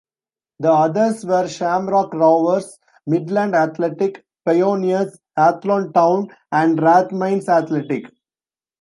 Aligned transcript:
The 0.61 0.71
others 0.71 1.23
were 1.23 1.47
Shamrock 1.47 2.15
Rovers, 2.15 2.79
Midland 3.05 3.53
Athletic, 3.53 4.25
Pioneers, 4.47 5.19
Athlone 5.37 5.93
Town 5.93 6.29
and 6.51 6.79
Rathmines 6.81 7.47
Athletic. 7.47 8.05